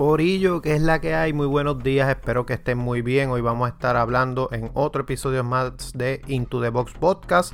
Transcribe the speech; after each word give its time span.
Corillo, 0.00 0.62
que 0.62 0.74
es 0.74 0.80
la 0.80 0.98
que 0.98 1.14
hay, 1.14 1.34
muy 1.34 1.46
buenos 1.46 1.82
días, 1.82 2.08
espero 2.08 2.46
que 2.46 2.54
estén 2.54 2.78
muy 2.78 3.02
bien. 3.02 3.28
Hoy 3.28 3.42
vamos 3.42 3.66
a 3.66 3.72
estar 3.74 3.98
hablando 3.98 4.48
en 4.50 4.70
otro 4.72 5.02
episodio 5.02 5.44
más 5.44 5.92
de 5.92 6.22
Into 6.26 6.58
the 6.62 6.70
Box 6.70 6.94
Podcast. 6.98 7.52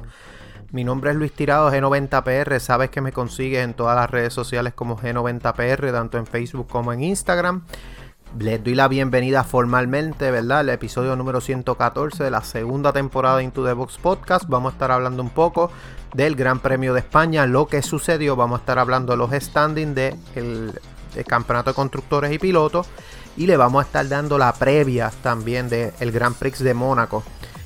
Mi 0.70 0.84
nombre 0.84 1.10
es 1.10 1.16
Luis 1.16 1.32
Tirado, 1.32 1.72
G90PR. 1.72 2.60
Sabes 2.60 2.90
que 2.90 3.00
me 3.00 3.10
consigues 3.10 3.64
en 3.64 3.74
todas 3.74 3.96
las 3.96 4.08
redes 4.08 4.32
sociales 4.32 4.74
como 4.74 4.96
G90PR, 4.96 5.90
tanto 5.90 6.18
en 6.18 6.26
Facebook 6.26 6.68
como 6.68 6.92
en 6.92 7.02
Instagram. 7.02 7.64
Les 8.38 8.62
doy 8.62 8.76
la 8.76 8.86
bienvenida 8.86 9.42
formalmente, 9.42 10.30
¿verdad? 10.30 10.60
El 10.60 10.68
episodio 10.68 11.16
número 11.16 11.40
114 11.40 12.22
de 12.22 12.30
la 12.30 12.44
segunda 12.44 12.92
temporada 12.92 13.38
de 13.38 13.42
Into 13.42 13.64
the 13.64 13.72
Box 13.72 13.98
Podcast. 13.98 14.44
Vamos 14.46 14.70
a 14.70 14.74
estar 14.74 14.92
hablando 14.92 15.20
un 15.20 15.30
poco 15.30 15.72
del 16.14 16.36
Gran 16.36 16.60
Premio 16.60 16.94
de 16.94 17.00
España, 17.00 17.44
lo 17.44 17.66
que 17.66 17.82
sucedió. 17.82 18.36
Vamos 18.36 18.60
a 18.60 18.60
estar 18.60 18.78
hablando 18.78 19.14
de 19.14 19.16
los 19.16 19.32
standings 19.32 19.96
del 19.96 20.72
de 20.72 20.80
campeonato 21.24 21.70
de 21.70 21.74
constructores 21.74 22.32
y 22.32 22.38
pilotos. 22.38 22.86
Y 23.36 23.46
le 23.46 23.56
vamos 23.56 23.84
a 23.84 23.86
estar 23.86 24.08
dando 24.08 24.38
la 24.38 24.52
previa 24.54 25.12
también 25.22 25.68
del 25.68 26.12
Grand 26.12 26.36
Prix 26.36 26.58
de 26.60 26.74
Mónaco. 26.74 27.22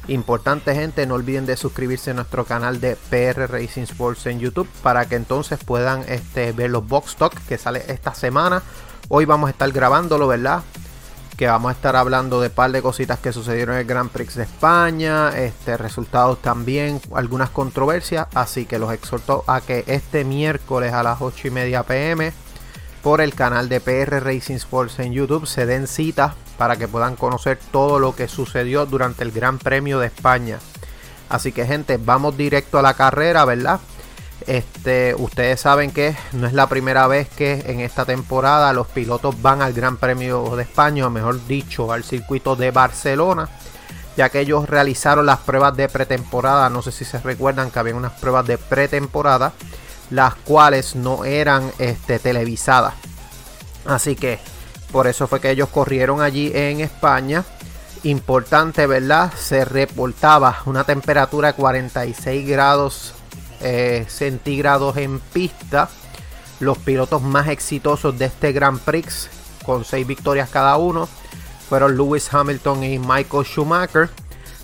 Importante 0.08 0.74
gente, 0.74 1.06
no 1.06 1.14
olviden 1.14 1.46
de 1.46 1.56
suscribirse 1.56 2.10
a 2.10 2.14
nuestro 2.14 2.44
canal 2.44 2.80
de 2.80 2.97
PR 2.97 3.48
Racing 3.48 3.83
Sports 3.83 4.27
en 4.27 4.41
YouTube 4.41 4.69
para 4.83 5.06
que 5.06 5.14
entonces 5.14 5.60
puedan 5.64 6.02
este, 6.08 6.50
ver 6.50 6.70
los 6.70 6.88
box 6.88 7.14
talk 7.14 7.33
que 7.47 7.58
sale 7.58 7.84
esta 7.86 8.12
semana. 8.12 8.62
Hoy 9.08 9.25
vamos 9.25 9.48
a 9.48 9.50
estar 9.53 9.70
grabándolo, 9.70 10.27
¿verdad? 10.27 10.62
Que 11.36 11.47
vamos 11.47 11.69
a 11.70 11.72
estar 11.72 11.94
hablando 11.94 12.41
de 12.41 12.50
par 12.50 12.72
de 12.72 12.82
cositas 12.82 13.20
que 13.20 13.32
sucedieron 13.32 13.77
en 13.77 13.82
el 13.82 13.86
Grand 13.86 14.10
Prix 14.10 14.34
de 14.34 14.42
España, 14.42 15.30
este, 15.38 15.77
resultados 15.77 16.42
también, 16.42 17.00
algunas 17.14 17.50
controversias. 17.50 18.27
Así 18.34 18.66
que 18.66 18.80
los 18.80 18.92
exhorto 18.92 19.44
a 19.47 19.60
que 19.60 19.84
este 19.86 20.25
miércoles 20.25 20.92
a 20.92 21.05
las 21.05 21.20
8 21.20 21.47
y 21.47 21.50
media 21.50 21.84
pm 21.84 22.32
por 23.03 23.20
el 23.20 23.34
canal 23.34 23.69
de 23.69 23.81
PR 23.81 24.23
Racing 24.23 24.56
Sports 24.56 24.98
en 24.98 25.12
YouTube 25.12 25.47
se 25.47 25.67
den 25.67 25.87
cita 25.87 26.34
para 26.59 26.77
que 26.77 26.89
puedan 26.89 27.17
conocer 27.17 27.59
todo 27.70 27.98
lo 27.98 28.15
que 28.15 28.29
sucedió 28.29 28.87
durante 28.87 29.25
el 29.25 29.33
Gran 29.33 29.59
Premio 29.59 29.98
de 29.98 30.09
España. 30.09 30.59
Así 31.28 31.53
que 31.53 31.67
gente, 31.67 31.97
vamos 31.97 32.37
directo 32.37 32.78
a 32.78 32.83
la 32.83 32.95
carrera, 32.95 33.45
¿verdad? 33.45 33.81
Este, 34.47 35.15
ustedes 35.17 35.61
saben 35.61 35.91
que 35.91 36.17
no 36.33 36.47
es 36.47 36.53
la 36.53 36.67
primera 36.67 37.06
vez 37.06 37.28
que 37.28 37.62
en 37.67 37.81
esta 37.81 38.05
temporada 38.05 38.73
los 38.73 38.87
pilotos 38.89 39.41
van 39.41 39.62
al 39.62 39.73
Gran 39.73 39.97
Premio 39.97 40.56
de 40.56 40.62
España, 40.62 41.06
o 41.06 41.11
mejor 41.11 41.47
dicho, 41.47 41.93
al 41.93 42.05
circuito 42.05 42.56
de 42.56 42.71
Barcelona, 42.71 43.48
ya 44.17 44.28
que 44.28 44.41
ellos 44.41 44.69
realizaron 44.69 45.27
las 45.27 45.39
pruebas 45.39 45.77
de 45.77 45.89
pretemporada. 45.89 46.69
No 46.69 46.83
sé 46.83 46.91
si 46.91 47.05
se 47.05 47.19
recuerdan 47.21 47.71
que 47.71 47.78
había 47.78 47.95
unas 47.95 48.12
pruebas 48.12 48.47
de 48.47 48.59
pretemporada 48.59 49.53
las 50.11 50.34
cuales 50.34 50.97
no 50.97 51.25
eran 51.25 51.70
este, 51.78 52.19
televisadas. 52.19 52.94
Así 53.86 54.16
que 54.16 54.39
por 54.92 55.06
eso 55.06 55.27
fue 55.28 55.41
que 55.41 55.50
ellos 55.50 55.69
corrieron 55.69 56.20
allí 56.20 56.50
en 56.55 56.80
España. 56.80 57.44
Importante, 58.03 58.86
¿verdad? 58.86 59.33
Se 59.36 59.64
reportaba 59.64 60.62
una 60.66 60.84
temperatura 60.84 61.48
de 61.48 61.55
46 61.55 62.48
grados 62.48 63.14
eh, 63.61 64.05
centígrados 64.08 64.97
en 64.97 65.20
pista. 65.20 65.88
Los 66.59 66.78
pilotos 66.78 67.22
más 67.22 67.48
exitosos 67.48 68.19
de 68.19 68.27
este 68.27 68.53
Grand 68.53 68.81
Prix, 68.81 69.28
con 69.65 69.84
6 69.84 70.06
victorias 70.06 70.50
cada 70.50 70.77
uno, 70.77 71.09
fueron 71.69 71.97
Lewis 71.97 72.32
Hamilton 72.32 72.84
y 72.84 72.98
Michael 72.98 73.44
Schumacher. 73.44 74.10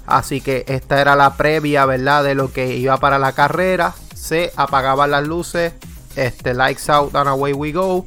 Así 0.06 0.40
que 0.40 0.64
esta 0.68 1.00
era 1.00 1.16
la 1.16 1.36
previa, 1.36 1.86
¿verdad? 1.86 2.24
De 2.24 2.34
lo 2.34 2.52
que 2.52 2.76
iba 2.76 2.96
para 2.98 3.18
la 3.18 3.32
carrera 3.32 3.94
se 4.16 4.52
apagaban 4.56 5.10
las 5.10 5.26
luces, 5.26 5.74
este, 6.16 6.54
lights 6.54 6.88
out 6.88 7.14
and 7.14 7.28
away 7.28 7.52
we 7.52 7.70
go. 7.70 8.06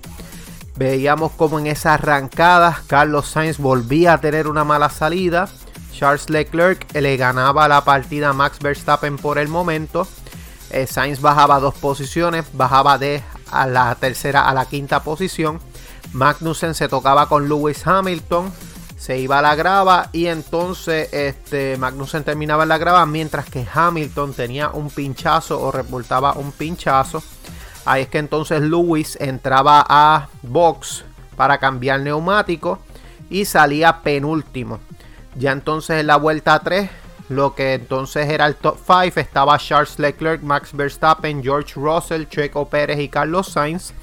Veíamos 0.76 1.32
como 1.34 1.60
en 1.60 1.68
esa 1.68 1.94
arrancada 1.96 2.82
Carlos 2.88 3.28
Sainz 3.28 3.58
volvía 3.58 4.14
a 4.14 4.22
tener 4.22 4.48
una 4.48 4.64
mala 4.64 4.90
salida. 4.90 5.48
Charles 5.94 6.30
Leclerc 6.30 6.94
le 6.96 7.18
ganaba 7.18 7.68
la 7.68 7.84
partida 7.84 8.30
a 8.30 8.34
Max 8.34 8.60
Verstappen 8.60 9.18
por 9.18 9.38
el 9.38 9.50
momento. 9.50 10.08
Eh, 10.72 10.88
Sainz 10.88 11.22
bajaba 11.22 11.60
dos 11.60 11.76
posiciones, 11.76 12.46
bajaba 12.54 12.98
de 12.98 13.22
a 13.52 13.68
la 13.68 13.94
tercera 13.96 14.50
a 14.50 14.54
la 14.54 14.66
quinta 14.66 15.04
posición. 15.04 15.60
Magnussen 16.14 16.74
se 16.74 16.88
tocaba 16.88 17.28
con 17.28 17.48
Lewis 17.48 17.86
Hamilton 17.86 18.52
se 19.00 19.18
iba 19.18 19.40
a 19.40 19.42
la 19.42 19.56
grava 19.56 20.10
y 20.12 20.26
entonces 20.26 21.08
este, 21.14 21.78
Magnussen 21.78 22.26
terminaba 22.26 22.64
en 22.64 22.70
la 22.70 22.78
grava 22.78 23.06
mientras 23.06 23.50
que 23.50 23.66
Hamilton 23.74 24.34
tenía 24.34 24.72
un 24.72 24.90
pinchazo 24.90 25.62
o 25.62 25.72
reportaba 25.72 26.34
un 26.34 26.52
pinchazo. 26.52 27.24
Ahí 27.86 28.04
es 28.04 28.10
que 28.10 28.18
entonces 28.18 28.62
Lewis 28.62 29.18
entraba 29.22 29.86
a 29.88 30.28
box 30.42 31.06
para 31.38 31.60
cambiar 31.60 32.02
neumático 32.02 32.80
y 33.30 33.46
salía 33.46 34.02
penúltimo. 34.02 34.80
Ya 35.36 35.54
entonces 35.54 36.02
en 36.02 36.08
la 36.08 36.18
vuelta 36.18 36.60
3, 36.60 36.90
lo 37.30 37.56
que 37.56 37.76
entonces 37.76 38.28
era 38.28 38.48
el 38.48 38.56
top 38.56 38.80
5, 38.86 39.18
estaba 39.18 39.58
Charles 39.60 39.98
Leclerc, 39.98 40.42
Max 40.42 40.72
Verstappen, 40.74 41.42
George 41.42 41.76
Russell, 41.78 42.26
Checo 42.26 42.68
Pérez 42.68 43.00
y 43.00 43.08
Carlos 43.08 43.48
Sainz. 43.48 43.94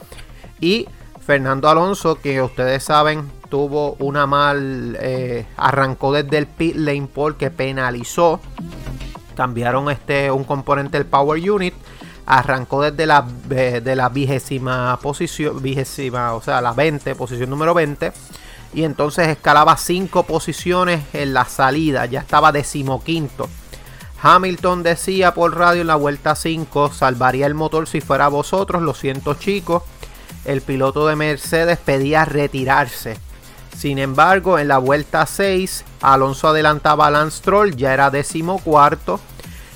Y 0.58 0.88
Fernando 1.20 1.68
Alonso, 1.68 2.14
que 2.14 2.40
ustedes 2.40 2.82
saben 2.82 3.30
tuvo 3.48 3.96
una 3.98 4.26
mal. 4.26 4.96
Eh, 5.00 5.46
arrancó 5.56 6.12
desde 6.12 6.38
el 6.38 6.46
pit 6.46 6.76
lane 6.76 7.08
porque 7.12 7.50
penalizó. 7.50 8.40
Cambiaron 9.34 9.90
este, 9.90 10.30
un 10.30 10.44
componente 10.44 10.98
del 10.98 11.06
Power 11.06 11.50
Unit. 11.50 11.74
Arrancó 12.26 12.82
desde 12.82 13.06
la, 13.06 13.26
eh, 13.50 13.80
de 13.82 13.96
la 13.96 14.08
vigésima 14.08 14.98
posición. 15.00 15.62
Vigésima, 15.62 16.34
o 16.34 16.42
sea, 16.42 16.60
la 16.60 16.72
20, 16.72 17.14
posición 17.14 17.50
número 17.50 17.74
20. 17.74 18.12
Y 18.74 18.84
entonces 18.84 19.28
escalaba 19.28 19.76
5 19.76 20.24
posiciones 20.24 21.04
en 21.12 21.32
la 21.32 21.44
salida. 21.44 22.06
Ya 22.06 22.20
estaba 22.20 22.52
decimoquinto. 22.52 23.48
Hamilton 24.22 24.82
decía 24.82 25.34
por 25.34 25.56
radio 25.56 25.82
en 25.82 25.86
la 25.86 25.94
vuelta 25.94 26.34
5, 26.34 26.92
salvaría 26.92 27.46
el 27.46 27.54
motor 27.54 27.86
si 27.86 28.00
fuera 28.00 28.28
vosotros, 28.28 28.82
lo 28.82 28.94
siento 28.94 29.34
chicos. 29.34 29.82
El 30.44 30.62
piloto 30.62 31.06
de 31.06 31.16
Mercedes 31.16 31.78
pedía 31.78 32.24
retirarse. 32.24 33.18
Sin 33.76 33.98
embargo, 33.98 34.58
en 34.58 34.68
la 34.68 34.78
vuelta 34.78 35.26
6, 35.26 35.84
Alonso 36.02 36.48
adelantaba 36.48 37.06
a 37.06 37.10
Lance 37.10 37.38
Stroll, 37.38 37.76
ya 37.76 37.94
era 37.94 38.10
decimocuarto. 38.10 39.20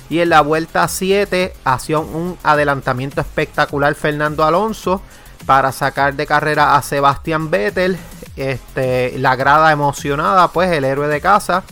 Y 0.09 0.19
en 0.19 0.29
la 0.29 0.41
vuelta 0.41 0.87
7 0.87 1.53
hacía 1.63 1.99
un 1.99 2.37
adelantamiento 2.43 3.21
espectacular 3.21 3.95
Fernando 3.95 4.43
Alonso 4.43 5.01
para 5.45 5.71
sacar 5.71 6.15
de 6.15 6.27
carrera 6.27 6.75
a 6.75 6.81
Sebastián 6.81 7.49
Vettel. 7.49 7.97
Este, 8.35 9.17
la 9.19 9.35
grada 9.35 9.71
emocionada, 9.71 10.47
pues 10.49 10.71
el 10.71 10.83
héroe 10.83 11.07
de 11.07 11.21
casa. 11.21 11.63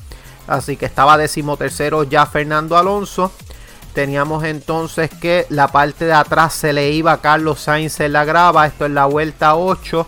Así 0.48 0.78
que 0.78 0.86
estaba 0.86 1.18
decimotercero 1.18 2.04
ya 2.04 2.26
Fernando 2.26 2.78
Alonso. 2.78 3.32
Teníamos 3.94 4.44
entonces 4.44 5.10
que 5.10 5.46
la 5.50 5.68
parte 5.68 6.06
de 6.06 6.14
atrás 6.14 6.54
se 6.54 6.74
le 6.74 6.92
iba 6.92 7.12
a 7.12 7.22
Carlos 7.22 7.60
Sainz 7.60 8.00
en 8.00 8.14
la 8.14 8.24
grava. 8.24 8.66
Esto 8.66 8.86
es 8.86 8.92
la 8.92 9.06
vuelta 9.06 9.56
8. 9.56 10.08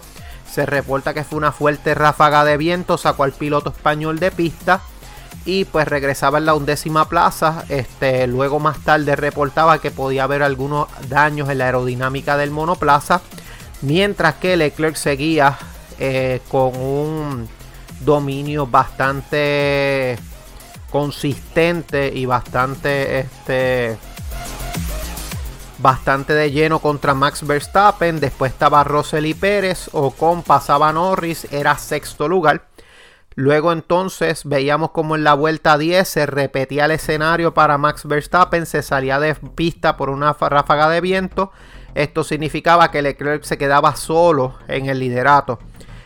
Se 0.51 0.65
reporta 0.65 1.13
que 1.13 1.23
fue 1.23 1.37
una 1.37 1.51
fuerte 1.51 1.95
ráfaga 1.95 2.43
de 2.43 2.57
viento, 2.57 2.97
sacó 2.97 3.23
al 3.23 3.31
piloto 3.31 3.69
español 3.69 4.19
de 4.19 4.31
pista 4.31 4.81
y 5.45 5.65
pues 5.65 5.87
regresaba 5.87 6.37
en 6.39 6.45
la 6.45 6.53
undécima 6.55 7.07
plaza. 7.07 7.63
Este, 7.69 8.27
luego 8.27 8.59
más 8.59 8.79
tarde 8.79 9.15
reportaba 9.15 9.79
que 9.79 9.91
podía 9.91 10.25
haber 10.25 10.43
algunos 10.43 10.87
daños 11.07 11.49
en 11.49 11.59
la 11.59 11.65
aerodinámica 11.65 12.37
del 12.37 12.51
monoplaza, 12.51 13.21
mientras 13.81 14.35
que 14.35 14.57
Leclerc 14.57 14.95
seguía 14.95 15.57
eh, 15.99 16.41
con 16.49 16.75
un 16.75 17.49
dominio 18.01 18.67
bastante 18.67 20.17
consistente 20.89 22.11
y 22.13 22.25
bastante 22.25 23.19
este, 23.21 23.97
bastante 25.81 26.33
de 26.33 26.51
lleno 26.51 26.79
contra 26.79 27.13
Max 27.13 27.45
Verstappen. 27.45 28.19
Después 28.19 28.51
estaba 28.51 28.83
Russell 28.83 29.25
y 29.25 29.33
Pérez. 29.33 29.89
Ocon 29.93 30.43
pasaba 30.43 30.93
Norris, 30.93 31.47
era 31.51 31.77
sexto 31.77 32.27
lugar. 32.27 32.67
Luego 33.35 33.71
entonces 33.71 34.43
veíamos 34.43 34.91
como 34.91 35.15
en 35.15 35.23
la 35.23 35.33
vuelta 35.33 35.77
10 35.77 36.05
se 36.07 36.25
repetía 36.25 36.85
el 36.85 36.91
escenario 36.91 37.53
para 37.53 37.77
Max 37.77 38.05
Verstappen, 38.05 38.65
se 38.65 38.83
salía 38.83 39.21
de 39.21 39.35
pista 39.35 39.95
por 39.95 40.09
una 40.09 40.33
ráfaga 40.33 40.89
de 40.89 40.99
viento. 40.99 41.51
Esto 41.95 42.23
significaba 42.25 42.91
que 42.91 43.01
Leclerc 43.01 43.43
se 43.43 43.57
quedaba 43.57 43.95
solo 43.95 44.55
en 44.67 44.87
el 44.87 44.99
liderato. 44.99 45.59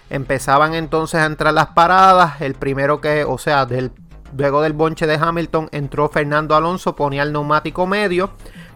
Empezaban 0.10 0.76
entonces 0.76 1.20
a 1.20 1.26
entrar 1.26 1.54
las 1.54 1.68
paradas. 1.68 2.42
El 2.42 2.54
primero 2.54 3.02
que, 3.02 3.24
o 3.24 3.40
sea, 3.40 3.66
del, 3.66 3.92
luego 4.38 4.62
del 4.62 4.74
bonche 4.74 5.08
de 5.08 5.16
Hamilton 5.16 5.70
entró 5.72 6.10
Fernando 6.10 6.56
Alonso, 6.56 6.96
ponía 6.96 7.24
el 7.24 7.34
neumático 7.34 7.88
medio. 7.88 8.32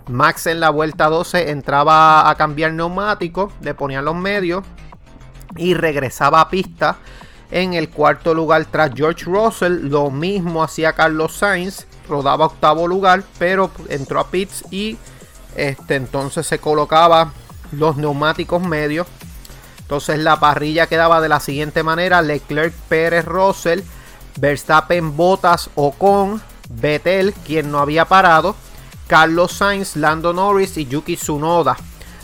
Max 0.09 0.47
en 0.47 0.59
la 0.59 0.69
vuelta 0.69 1.07
12 1.07 1.51
entraba 1.51 2.29
a 2.29 2.35
cambiar 2.35 2.73
neumático, 2.73 3.51
le 3.61 3.73
ponía 3.73 4.01
los 4.01 4.15
medios 4.15 4.63
y 5.55 5.73
regresaba 5.73 6.41
a 6.41 6.49
pista 6.49 6.97
en 7.51 7.73
el 7.73 7.89
cuarto 7.89 8.33
lugar 8.33 8.65
tras 8.65 8.91
George 8.93 9.25
Russell. 9.25 9.89
Lo 9.89 10.09
mismo 10.09 10.63
hacía 10.63 10.93
Carlos 10.93 11.37
Sainz, 11.37 11.87
rodaba 12.07 12.47
octavo 12.47 12.87
lugar, 12.87 13.23
pero 13.37 13.71
entró 13.87 14.19
a 14.19 14.27
pits 14.27 14.63
y 14.71 14.97
este, 15.55 15.95
entonces 15.95 16.45
se 16.47 16.59
colocaba 16.59 17.31
los 17.71 17.97
neumáticos 17.97 18.61
medios. 18.61 19.07
Entonces 19.81 20.19
la 20.19 20.39
parrilla 20.39 20.87
quedaba 20.87 21.21
de 21.21 21.29
la 21.29 21.39
siguiente 21.39 21.83
manera: 21.83 22.21
Leclerc, 22.21 22.73
Pérez, 22.87 23.25
Russell, 23.25 23.81
Verstappen, 24.39 25.15
Bottas, 25.17 25.69
Ocon, 25.75 26.41
Vettel, 26.69 27.33
quien 27.33 27.71
no 27.71 27.79
había 27.79 28.05
parado, 28.05 28.55
Carlos 29.09 29.53
Sainz, 29.53 29.95
Lando 29.95 30.33
Norris 30.33 30.77
y 30.77 30.85
Yuki 30.85 31.17
Tsunoda. 31.17 31.75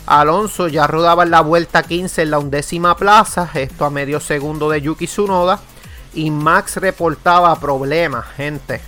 Alonso 0.06 0.68
ya 0.68 0.86
rodaba 0.86 1.24
en 1.24 1.32
la 1.32 1.40
vuelta 1.40 1.82
15 1.82 2.22
en 2.22 2.30
la 2.30 2.38
undécima 2.38 2.96
plaza, 2.96 3.50
esto 3.54 3.84
a 3.84 3.90
medio 3.90 4.20
segundo 4.20 4.70
de 4.70 4.80
Yuki 4.80 5.08
Tsunoda. 5.08 5.58
Y 6.14 6.30
Max 6.30 6.76
reportaba 6.76 7.58
problemas, 7.58 8.24
gente. 8.36 8.80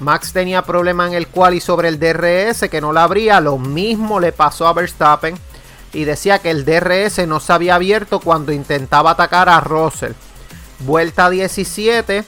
Max 0.00 0.34
tenía 0.34 0.60
problemas 0.60 1.08
en 1.08 1.14
el 1.14 1.28
cual 1.28 1.54
y 1.54 1.60
sobre 1.62 1.88
el 1.88 1.98
DRS 1.98 2.68
que 2.68 2.82
no 2.82 2.92
la 2.92 3.04
abría. 3.04 3.40
Lo 3.40 3.56
mismo 3.56 4.20
le 4.20 4.32
pasó 4.32 4.66
a 4.66 4.74
Verstappen. 4.74 5.34
Y 5.94 6.04
decía 6.04 6.40
que 6.40 6.50
el 6.50 6.66
DRS 6.66 7.26
no 7.26 7.40
se 7.40 7.54
había 7.54 7.76
abierto 7.76 8.20
cuando 8.20 8.52
intentaba 8.52 9.12
atacar 9.12 9.48
a 9.48 9.60
Russell. 9.60 10.12
Vuelta 10.80 11.30
17. 11.30 12.22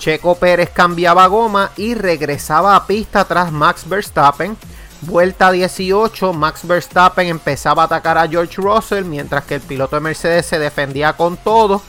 Checo 0.00 0.34
Pérez 0.34 0.70
cambiaba 0.70 1.26
goma 1.26 1.72
y 1.76 1.92
regresaba 1.92 2.74
a 2.74 2.86
pista 2.86 3.26
tras 3.26 3.52
Max 3.52 3.86
Verstappen. 3.86 4.56
Vuelta 5.02 5.52
18, 5.52 6.32
Max 6.32 6.66
Verstappen 6.66 7.28
empezaba 7.28 7.82
a 7.82 7.84
atacar 7.84 8.16
a 8.16 8.26
George 8.26 8.62
Russell, 8.62 9.04
mientras 9.04 9.44
que 9.44 9.56
el 9.56 9.60
piloto 9.60 9.96
de 9.96 10.00
Mercedes 10.00 10.46
se 10.46 10.58
defendía 10.58 11.12
con 11.12 11.36
todo. 11.36 11.82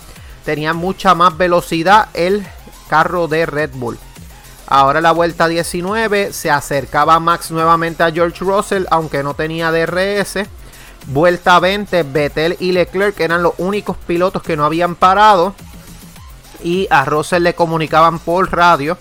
Tenía 0.43 0.73
mucha 0.73 1.15
más 1.15 1.37
velocidad 1.37 2.09
el 2.13 2.45
carro 2.89 3.29
de 3.29 3.45
Red 3.45 3.71
Bull. 3.75 3.97
Ahora 4.67 4.99
la 4.99 5.13
vuelta 5.13 5.47
19 5.47 6.33
se 6.33 6.51
acercaba 6.51 7.17
Max 7.21 7.49
nuevamente 7.49 8.03
a 8.03 8.11
George 8.11 8.43
Russell, 8.43 8.87
aunque 8.91 9.23
no 9.23 9.35
tenía 9.35 9.71
DRS. 9.71 10.49
Vuelta 11.07 11.61
20, 11.61 12.03
Vettel 12.03 12.57
y 12.59 12.73
Leclerc 12.73 13.17
eran 13.21 13.41
los 13.41 13.53
únicos 13.57 13.95
pilotos 14.05 14.43
que 14.43 14.57
no 14.57 14.65
habían 14.65 14.95
parado. 14.95 15.55
Y 16.63 16.87
a 16.89 17.05
Russell 17.05 17.43
le 17.43 17.55
comunicaban 17.55 18.19
por 18.19 18.51
radio 18.51 18.97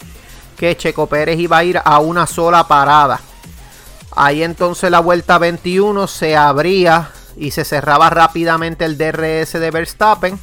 que 0.57 0.77
Checo 0.77 1.07
Pérez 1.07 1.39
iba 1.39 1.59
a 1.59 1.65
ir 1.65 1.81
a 1.83 1.99
una 2.01 2.27
sola 2.27 2.69
parada. 2.69 3.21
Ahí 4.15 4.43
entonces 4.43 4.91
la 4.91 5.01
vuelta 5.01 5.39
21 5.39 6.07
se 6.07 6.37
abría 6.37 7.11
y 7.37 7.53
se 7.53 7.65
cerraba 7.65 8.11
rápidamente 8.11 8.85
el 8.85 8.99
DRS 8.99 9.53
de 9.53 9.71
Verstappen. 9.71 10.39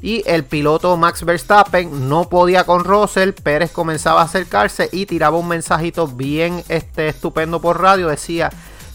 Y 0.00 0.22
el 0.26 0.44
piloto 0.44 0.96
Max 0.96 1.24
Verstappen 1.24 2.08
no 2.08 2.28
podía 2.28 2.64
con 2.64 2.84
Russell. 2.84 3.32
Pérez 3.32 3.72
comenzaba 3.72 4.22
a 4.22 4.24
acercarse 4.24 4.88
y 4.92 5.06
tiraba 5.06 5.36
un 5.36 5.48
mensajito 5.48 6.06
bien 6.06 6.62
este, 6.68 7.08
estupendo 7.08 7.60
por 7.60 7.80
radio. 7.80 8.08
Decía, 8.08 8.50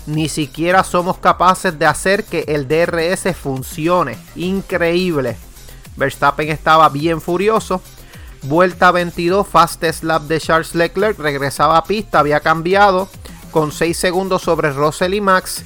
ni 0.05 0.29
siquiera 0.29 0.83
somos 0.83 1.17
capaces 1.17 1.77
de 1.77 1.85
hacer 1.85 2.23
que 2.23 2.45
el 2.47 2.67
DRS 2.67 3.35
funcione. 3.35 4.17
Increíble. 4.35 5.35
Verstappen 5.95 6.49
estaba 6.49 6.89
bien 6.89 7.21
furioso. 7.21 7.81
Vuelta 8.43 8.91
22, 8.91 9.47
fastest 9.47 10.03
lap 10.03 10.23
de 10.23 10.39
Charles 10.39 10.75
Leclerc. 10.75 11.17
Regresaba 11.17 11.77
a 11.77 11.83
pista, 11.83 12.19
había 12.19 12.39
cambiado 12.41 13.09
con 13.51 13.71
6 13.71 13.95
segundos 13.97 14.41
sobre 14.41 14.71
Russell 14.71 15.13
y 15.13 15.21
Max. 15.21 15.63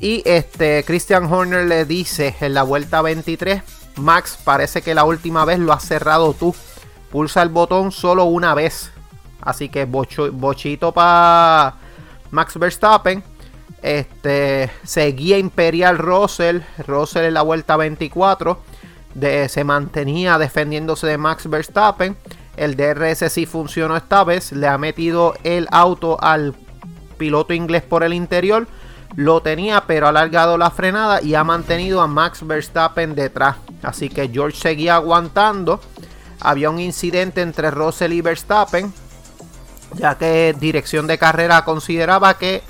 Y 0.00 0.22
este 0.24 0.84
Christian 0.84 1.32
Horner 1.32 1.66
le 1.66 1.84
dice 1.84 2.34
en 2.40 2.54
la 2.54 2.62
vuelta 2.64 3.00
23, 3.00 3.62
Max, 3.96 4.38
parece 4.42 4.82
que 4.82 4.94
la 4.94 5.04
última 5.04 5.44
vez 5.44 5.58
lo 5.58 5.72
has 5.72 5.84
cerrado 5.84 6.34
tú. 6.34 6.54
Pulsa 7.10 7.42
el 7.42 7.48
botón 7.48 7.92
solo 7.92 8.24
una 8.24 8.54
vez. 8.54 8.90
Así 9.40 9.68
que 9.68 9.84
bochito 9.84 10.92
para 10.92 11.76
Max 12.30 12.58
Verstappen. 12.58 13.22
Este 13.80 14.70
seguía 14.82 15.38
Imperial 15.38 15.98
Russell. 15.98 16.60
Russell 16.86 17.24
en 17.24 17.34
la 17.34 17.42
vuelta 17.42 17.76
24. 17.76 18.60
Se 19.20 19.64
mantenía 19.64 20.38
defendiéndose 20.38 21.06
de 21.06 21.16
Max 21.18 21.48
Verstappen. 21.48 22.16
El 22.56 22.76
DRS 22.76 23.32
sí 23.32 23.46
funcionó 23.46 23.96
esta 23.96 24.24
vez. 24.24 24.52
Le 24.52 24.68
ha 24.68 24.76
metido 24.76 25.34
el 25.42 25.68
auto 25.70 26.18
al 26.20 26.54
piloto 27.16 27.54
inglés 27.54 27.82
por 27.82 28.02
el 28.02 28.12
interior. 28.12 28.66
Lo 29.14 29.40
tenía, 29.40 29.84
pero 29.86 30.06
ha 30.06 30.08
alargado 30.10 30.58
la 30.58 30.70
frenada 30.70 31.22
y 31.22 31.34
ha 31.34 31.44
mantenido 31.44 32.02
a 32.02 32.06
Max 32.06 32.46
Verstappen 32.46 33.14
detrás. 33.14 33.56
Así 33.82 34.10
que 34.10 34.28
George 34.28 34.58
seguía 34.58 34.96
aguantando. 34.96 35.80
Había 36.40 36.68
un 36.68 36.78
incidente 36.78 37.40
entre 37.40 37.70
Russell 37.70 38.12
y 38.12 38.20
Verstappen, 38.20 38.92
ya 39.94 40.18
que 40.18 40.54
dirección 40.58 41.06
de 41.06 41.16
carrera 41.16 41.64
consideraba 41.64 42.36
que 42.36 42.62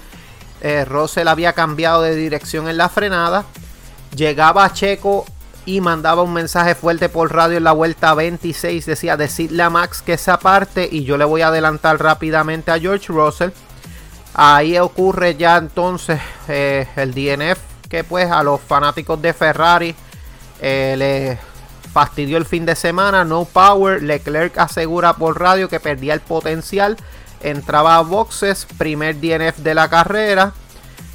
eh, 0.61 0.85
Russell 0.85 1.27
había 1.27 1.53
cambiado 1.53 2.03
de 2.03 2.15
dirección 2.15 2.69
en 2.69 2.77
la 2.77 2.89
frenada. 2.89 3.45
Llegaba 4.15 4.73
Checo 4.73 5.27
y 5.67 5.81
mandaba 5.81 6.23
un 6.23 6.33
mensaje 6.33 6.75
fuerte 6.75 7.09
por 7.09 7.35
radio 7.35 7.59
en 7.59 7.65
la 7.65 7.73
vuelta 7.73 8.15
26. 8.15 8.87
Decía, 8.87 9.17
decirle 9.17 9.63
a 9.63 9.69
Max 9.71 10.01
que 10.01 10.15
esa 10.15 10.39
parte 10.39 10.89
y 10.91 11.05
yo 11.05 11.19
le 11.19 11.25
voy 11.25 11.43
a 11.43 11.49
adelantar 11.49 12.01
rápidamente 12.01 12.71
a 12.71 12.79
George 12.79 13.13
Russell. 13.13 13.51
Ahí 14.33 14.79
ocurre 14.79 15.35
ya 15.35 15.57
entonces 15.57 16.21
eh, 16.49 16.87
el 16.97 17.13
DNF 17.13 17.59
que 17.89 18.05
pues 18.05 18.31
a 18.31 18.43
los 18.43 18.61
fanáticos 18.61 19.21
de 19.21 19.33
Ferrari 19.33 19.95
eh, 20.61 20.95
le 20.97 21.39
fastidió 21.93 22.37
el 22.37 22.45
fin 22.45 22.67
de 22.67 22.77
semana. 22.77 23.25
No 23.25 23.45
power. 23.45 24.03
Leclerc 24.03 24.59
asegura 24.59 25.15
por 25.15 25.41
radio 25.41 25.69
que 25.69 25.81
perdía 25.81 26.15
el 26.15 26.21
potencial. 26.21 26.97
Entraba 27.41 27.97
a 27.97 28.03
boxes. 28.03 28.67
Primer 28.79 29.21
DNF 29.21 29.59
de 29.59 29.75
la 29.75 29.89
carrera. 29.89 30.53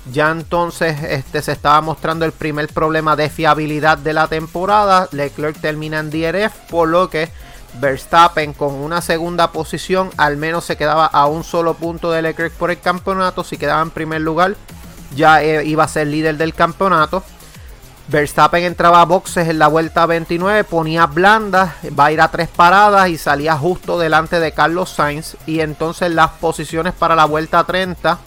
Ya 0.10 0.32
entonces 0.32 1.04
este, 1.04 1.42
se 1.42 1.52
estaba 1.52 1.80
mostrando 1.82 2.26
el 2.26 2.32
primer 2.32 2.68
problema 2.70 3.16
de 3.16 3.30
fiabilidad 3.30 3.98
de 3.98 4.14
la 4.14 4.28
temporada. 4.28 5.08
Leclerc 5.12 5.60
termina 5.60 6.00
en 6.00 6.10
DNF. 6.10 6.54
Por 6.70 6.90
lo 6.90 7.10
que 7.10 7.30
Verstappen 7.80 8.54
con 8.54 8.74
una 8.74 9.02
segunda 9.02 9.52
posición 9.52 10.10
al 10.18 10.38
menos 10.38 10.66
se 10.66 10.76
quedaba 10.76 11.06
a 11.06 11.28
un 11.28 11.44
solo 11.44 11.76
punto 11.76 12.12
de 12.12 12.22
Leclerc 12.22 12.54
por 12.54 12.72
el 12.72 12.80
campeonato. 12.80 13.44
Si 13.44 13.58
quedaba 13.58 13.82
en 13.82 13.92
primer 13.92 14.22
lugar 14.22 14.56
ya 15.16 15.44
eh, 15.44 15.66
iba 15.66 15.84
a 15.84 15.88
ser 15.88 16.08
líder 16.08 16.38
del 16.38 16.54
campeonato. 16.54 17.24
Verstappen 18.08 18.64
entraba 18.64 19.02
a 19.02 19.06
boxes 19.06 19.48
en 19.48 19.58
la 19.58 19.68
vuelta 19.68 20.06
29, 20.06 20.66
ponía 20.66 21.06
blanda, 21.06 21.76
va 21.98 22.08
a 22.08 22.12
ir 22.12 22.20
a 22.20 22.30
tres 22.30 22.50
paradas 22.50 23.08
y 23.08 23.18
salía 23.18 23.56
justo 23.56 23.98
delante 23.98 24.40
de 24.42 24.52
Carlos 24.52 24.90
Sainz. 24.90 25.38
Y 25.46 25.62
entonces 25.62 26.12
las 26.12 26.32
posiciones 26.32 26.94
para 26.94 27.16
la 27.16 27.24
vuelta 27.24 27.64
30 27.64 28.20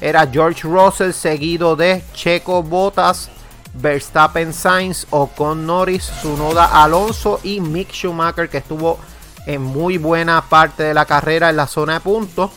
era 0.00 0.26
George 0.26 0.62
Russell 0.62 1.12
seguido 1.12 1.76
de 1.76 2.02
Checo 2.12 2.62
Bottas, 2.62 3.30
Verstappen 3.74 4.52
Sainz, 4.52 5.06
Ocon 5.10 5.66
Norris, 5.66 6.04
Sunoda 6.04 6.82
Alonso 6.82 7.40
y 7.42 7.60
Mick 7.60 7.92
Schumacher 7.92 8.48
que 8.48 8.58
estuvo 8.58 8.98
en 9.46 9.62
muy 9.62 9.98
buena 9.98 10.42
parte 10.48 10.82
de 10.82 10.94
la 10.94 11.04
carrera 11.04 11.50
en 11.50 11.56
la 11.56 11.66
zona 11.66 11.94
de 11.94 12.00
puntos. 12.00 12.50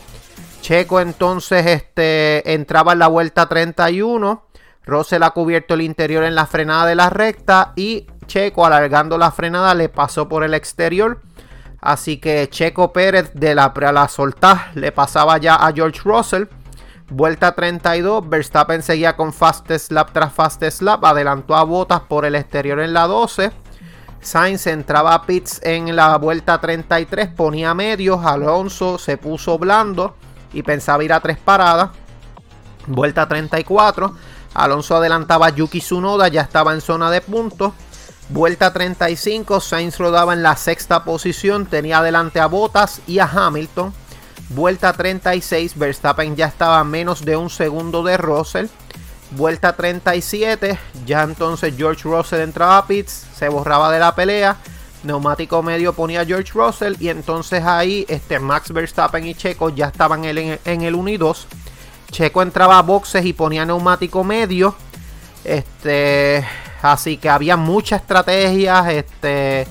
Checo 0.62 1.00
entonces 1.00 1.66
este, 1.66 2.54
entraba 2.54 2.94
en 2.94 3.00
la 3.00 3.08
vuelta 3.08 3.48
31. 3.48 4.46
Russell 4.86 5.24
ha 5.24 5.32
cubierto 5.32 5.76
el 5.76 5.82
interior 5.82 6.24
en 6.24 6.36
la 6.36 6.48
frenada 6.48 6.86
de 6.86 6.96
la 6.96 7.10
recta 7.10 7.74
y 7.76 8.08
Checo 8.26 8.66
alargando 8.66 9.18
la 9.18 9.32
frenada 9.32 9.74
le 9.76 9.90
pasó 9.90 10.28
por 10.28 10.44
el 10.44 10.54
exterior. 10.54 11.22
Así 11.82 12.18
que 12.18 12.50
Checo 12.50 12.92
Pérez 12.92 13.32
de 13.34 13.56
la, 13.56 13.74
la 13.94 14.08
soltar 14.08 14.72
le 14.76 14.92
pasaba 14.92 15.38
ya 15.38 15.56
a 15.56 15.72
George 15.72 16.02
Russell. 16.04 16.46
Vuelta 17.12 17.56
32, 17.56 18.30
Verstappen 18.30 18.84
seguía 18.84 19.16
con 19.16 19.34
fastest 19.34 19.92
lap 19.92 20.12
tras 20.14 20.32
fastest 20.32 20.84
lap, 20.84 21.04
adelantó 21.04 21.56
a 21.56 21.64
Bottas 21.64 22.02
por 22.02 22.24
el 22.24 22.36
exterior 22.36 22.80
en 22.80 22.94
la 22.94 23.08
12. 23.08 23.52
Sainz 24.22 24.68
entraba 24.68 25.16
a 25.16 25.26
pits 25.26 25.60
en 25.64 25.96
la 25.96 26.18
vuelta 26.18 26.62
33, 26.62 27.30
ponía 27.30 27.74
medios, 27.74 28.24
Alonso 28.24 29.00
se 29.00 29.18
puso 29.18 29.58
blando 29.58 30.16
y 30.54 30.62
pensaba 30.62 31.04
ir 31.04 31.12
a 31.12 31.20
tres 31.20 31.40
paradas. 31.40 31.90
Vuelta 32.86 33.28
34, 33.28 34.14
Alonso 34.54 34.96
adelantaba 34.96 35.48
a 35.48 35.50
Yuki 35.50 35.80
Tsunoda, 35.80 36.28
ya 36.28 36.42
estaba 36.42 36.74
en 36.74 36.82
zona 36.82 37.10
de 37.10 37.22
puntos. 37.22 37.74
Vuelta 38.30 38.72
35, 38.72 39.60
Sainz 39.62 39.98
rodaba 39.98 40.34
en 40.34 40.44
la 40.44 40.56
sexta 40.56 41.04
posición, 41.04 41.66
tenía 41.66 42.00
adelante 42.00 42.40
a 42.40 42.46
Bottas 42.46 43.02
y 43.08 43.18
a 43.18 43.26
Hamilton. 43.26 43.94
Vuelta 44.50 44.94
36, 44.94 45.78
Verstappen 45.78 46.36
ya 46.36 46.48
estaba 46.48 46.80
a 46.80 46.84
menos 46.84 47.24
de 47.24 47.38
un 47.38 47.52
segundo 47.52 48.04
de 48.04 48.18
Russell. 48.18 48.66
Vuelta 49.32 49.76
37, 49.76 50.80
ya 51.06 51.22
entonces 51.22 51.76
George 51.78 52.02
Russell 52.04 52.42
entraba 52.42 52.80
a 52.80 52.88
pits, 52.88 53.28
se 53.36 53.48
borraba 53.48 53.92
de 53.92 54.00
la 54.00 54.16
pelea. 54.16 54.58
Neumático 55.04 55.62
medio 55.62 55.94
ponía 55.94 56.26
George 56.26 56.52
Russell 56.54 56.96
y 57.00 57.10
entonces 57.10 57.64
ahí 57.64 58.06
este 58.10 58.40
Max 58.40 58.74
Verstappen 58.74 59.26
y 59.26 59.36
Checo 59.36 59.70
ya 59.70 59.86
estaban 59.86 60.26
en 60.26 60.38
el, 60.38 60.60
en 60.66 60.82
el 60.82 60.96
1 60.96 61.10
y 61.10 61.18
2. 61.18 61.48
Checo 62.12 62.42
entraba 62.42 62.80
a 62.80 62.82
boxes 62.82 63.24
y 63.26 63.34
ponía 63.34 63.66
neumático 63.66 64.24
medio. 64.24 64.74
Este, 65.44 66.44
así 66.82 67.18
que 67.18 67.30
había 67.30 67.56
muchas 67.56 68.02
estrategias. 68.02 68.90
Este, 68.90 69.68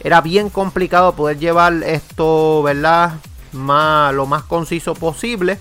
era 0.00 0.20
bien 0.20 0.48
complicado 0.48 1.12
poder 1.16 1.38
llevar 1.38 1.74
esto, 1.82 2.62
¿verdad? 2.62 3.14
Lo 3.52 4.26
más 4.26 4.42
conciso 4.44 4.94
posible. 4.94 5.58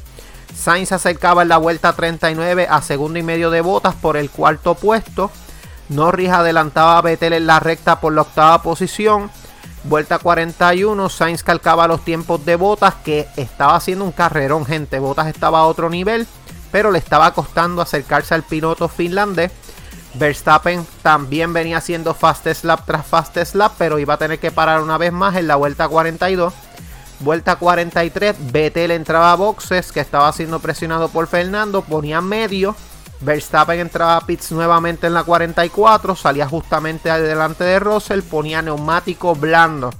Sainz 0.56 0.92
acercaba 0.92 1.42
en 1.42 1.50
la 1.50 1.58
vuelta 1.58 1.94
39 1.94 2.68
a 2.70 2.82
segundo 2.82 3.20
y 3.20 3.24
medio 3.24 3.52
de 3.52 3.62
botas 3.62 3.96
por 3.96 4.18
el 4.18 4.30
cuarto 4.30 4.76
puesto. 4.76 5.32
Norris 5.90 6.30
adelantaba 6.30 6.98
a 6.98 7.02
Vettel 7.02 7.34
en 7.34 7.48
la 7.48 7.60
recta 7.60 8.00
por 8.00 8.14
la 8.14 8.22
octava 8.22 8.62
posición. 8.62 9.30
Vuelta 9.84 10.20
41, 10.20 11.10
Sainz 11.10 11.44
calcaba 11.44 11.88
los 11.88 12.06
tiempos 12.06 12.46
de 12.46 12.56
Botas 12.56 12.94
que 13.04 13.28
estaba 13.36 13.76
haciendo 13.76 14.06
un 14.06 14.12
carrerón, 14.12 14.66
gente. 14.66 15.00
Botas 15.00 15.28
estaba 15.28 15.60
a 15.60 15.66
otro 15.66 15.90
nivel, 15.90 16.28
pero 16.72 16.92
le 16.92 17.00
estaba 17.00 17.34
costando 17.34 17.82
acercarse 17.82 18.36
al 18.36 18.44
piloto 18.44 18.88
finlandés. 18.88 19.52
Verstappen 20.14 20.86
también 21.02 21.52
venía 21.52 21.78
haciendo 21.78 22.14
fast 22.14 22.48
slap 22.48 22.86
tras 22.86 23.06
fast 23.08 23.38
slap, 23.44 23.74
pero 23.78 23.98
iba 23.98 24.14
a 24.14 24.18
tener 24.18 24.40
que 24.40 24.52
parar 24.52 24.82
una 24.82 24.98
vez 24.98 25.12
más 25.12 25.36
en 25.36 25.48
la 25.48 25.56
vuelta 25.56 25.88
42. 25.88 26.54
Vuelta 27.22 27.56
43, 27.56 28.52
Vettel 28.52 28.90
entraba 28.90 29.32
a 29.32 29.36
boxes, 29.36 29.92
que 29.92 30.00
estaba 30.00 30.32
siendo 30.34 30.60
presionado 30.60 31.10
por 31.10 31.28
Fernando, 31.28 31.84
ponía 31.84 32.20
medio. 32.20 32.76
Verstappen 33.20 33.80
entraba 33.80 34.18
a 34.18 34.26
pits 34.26 34.52
nuevamente 34.52 35.06
en 35.06 35.14
la 35.14 35.24
44, 35.24 36.16
salía 36.16 36.48
justamente 36.48 37.12
adelante 37.12 37.64
de 37.64 37.80
Russell, 37.80 38.24
ponía 38.24 38.64
neumático 38.64 39.36
blando. 39.36 39.92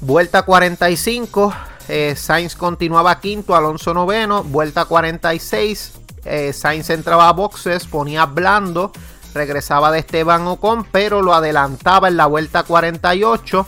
Vuelta 0.00 0.42
45, 0.42 1.54
eh, 1.88 2.14
Sainz 2.16 2.56
continuaba 2.56 3.20
quinto, 3.20 3.54
Alonso 3.54 3.94
noveno. 3.94 4.42
Vuelta 4.42 4.86
46, 4.86 5.92
eh, 6.24 6.52
Sainz 6.52 6.90
entraba 6.90 7.28
a 7.28 7.32
boxes, 7.32 7.86
ponía 7.86 8.26
blando, 8.26 8.90
regresaba 9.34 9.92
de 9.92 10.00
Esteban 10.00 10.48
Ocon, 10.48 10.82
pero 10.90 11.22
lo 11.22 11.32
adelantaba 11.32 12.08
en 12.08 12.16
la 12.16 12.26
vuelta 12.26 12.64
48. 12.64 13.66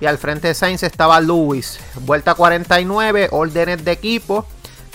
Y 0.00 0.06
al 0.06 0.18
frente 0.18 0.48
de 0.48 0.54
Sainz 0.54 0.82
estaba 0.82 1.20
Lewis. 1.20 1.80
Vuelta 2.02 2.34
49, 2.34 3.28
órdenes 3.32 3.84
de 3.84 3.92
equipo. 3.92 4.46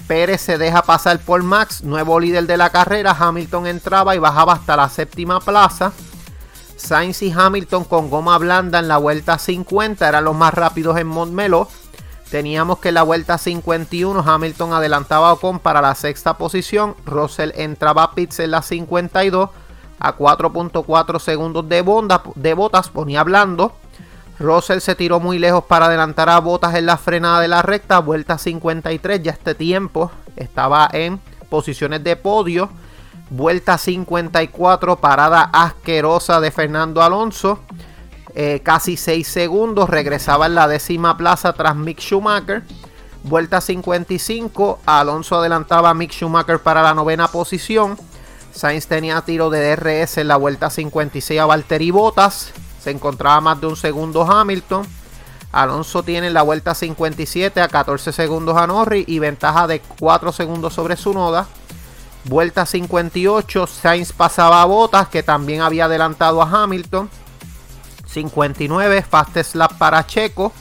Pérez 0.08 0.42
se 0.42 0.58
deja 0.58 0.82
pasar 0.84 1.20
por 1.20 1.44
Max, 1.44 1.84
nuevo 1.84 2.20
líder 2.20 2.46
de 2.46 2.58
la 2.58 2.70
carrera. 2.70 3.16
Hamilton 3.18 3.68
entraba 3.68 4.16
y 4.16 4.20
bajaba 4.20 4.54
hasta 4.54 4.76
la 4.76 4.90
séptima 4.90 5.40
plaza. 5.40 5.94
Sainz 6.76 7.22
y 7.22 7.32
Hamilton 7.32 7.86
con 7.86 8.10
goma 8.10 8.38
blanda 8.38 8.80
en 8.80 8.88
la 8.88 8.98
vuelta 8.98 9.38
50 9.38 10.08
eran 10.08 10.26
los 10.26 10.36
más 10.36 10.54
rápidos 10.54 10.98
en 10.98 11.08
Montmeló. 11.08 11.70
Teníamos 12.30 12.80
que 12.80 12.90
en 12.90 12.96
la 12.96 13.04
vuelta 13.04 13.38
51 13.38 14.24
Hamilton 14.26 14.74
adelantaba 14.74 15.30
a 15.30 15.34
Ocon 15.34 15.60
para 15.60 15.82
la 15.82 15.96
sexta 15.96 16.38
posición. 16.38 16.96
Russell 17.06 17.52
entraba 17.56 18.04
a 18.04 18.12
pits 18.12 18.40
en 18.40 18.52
la 18.52 18.62
52 18.62 19.50
a 20.00 20.18
4.4 20.18 21.20
segundos 21.20 21.70
de, 21.70 21.84
de 22.36 22.54
botas, 22.54 22.90
ponía 22.90 23.24
blando. 23.24 23.74
Russell 24.44 24.80
se 24.80 24.96
tiró 24.96 25.22
muy 25.22 25.40
lejos 25.40 25.64
para 25.64 25.86
adelantar 25.86 26.30
a 26.30 26.40
Botas 26.40 26.76
en 26.76 26.86
la 26.86 26.98
frenada 26.98 27.40
de 27.40 27.48
la 27.48 27.62
recta, 27.62 28.00
vuelta 28.00 28.38
53, 28.38 29.24
ya 29.24 29.32
este 29.32 29.56
tiempo 29.56 30.12
estaba 30.36 30.90
en 30.92 31.20
posiciones 31.50 32.04
de 32.04 32.18
podio. 32.18 32.70
Vuelta 33.30 33.78
54, 33.78 34.98
parada 34.98 35.50
asquerosa 35.54 36.42
de 36.42 36.52
Fernando 36.52 37.02
Alonso. 37.02 37.60
Eh, 38.36 38.60
casi 38.64 38.98
6 38.98 39.26
segundos, 39.26 39.90
regresaba 39.90 40.48
en 40.48 40.56
la 40.56 40.68
décima 40.68 41.18
plaza 41.18 41.54
tras 41.54 41.76
Mick 41.76 42.02
Schumacher. 42.02 42.64
Vuelta 43.24 43.62
55, 43.62 44.80
Alonso 44.86 45.38
adelantaba 45.38 45.92
a 45.92 45.94
Mick 45.94 46.12
Schumacher 46.12 46.60
para 46.60 46.84
la 46.84 46.94
novena 46.94 47.30
posición. 47.30 47.98
Sainz 48.52 48.88
tenía 48.88 49.22
tiro 49.22 49.50
de 49.50 49.76
DRS 49.76 50.18
en 50.18 50.28
la 50.28 50.36
vuelta 50.36 50.70
56 50.70 51.40
a 51.40 51.46
Valtteri 51.46 51.92
Bottas. 51.92 52.52
Se 52.84 52.92
encontraba 52.92 53.40
más 53.40 53.62
de 53.62 53.68
un 53.68 53.78
segundo 53.78 54.24
Hamilton. 54.24 54.86
Alonso 55.54 56.04
tiene 56.04 56.32
la 56.32 56.42
vuelta 56.42 56.76
57 56.76 57.62
a 57.62 57.68
14 57.68 58.12
segundos 58.12 58.58
a 58.58 58.68
Norris 58.68 59.08
y 59.08 59.20
ventaja 59.20 59.68
de 59.68 59.82
4 60.00 60.32
segundos 60.34 60.74
sobre 60.74 60.98
su 60.98 61.14
noda. 61.14 61.48
Vuelta 62.26 62.66
58, 62.66 63.68
Sainz 63.68 64.12
pasaba 64.12 64.62
a 64.62 64.66
Botas 64.66 65.08
que 65.08 65.24
también 65.24 65.62
había 65.62 65.86
adelantado 65.86 66.42
a 66.42 66.50
Hamilton. 66.50 67.10
59, 68.08 69.02
fast 69.02 69.38
slap 69.38 69.74
para 69.78 70.06
Checo. 70.06 70.52